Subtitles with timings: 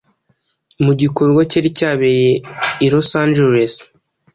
[0.83, 2.33] mu gikorwa cyari cyabereye
[2.85, 3.73] i Los Angeles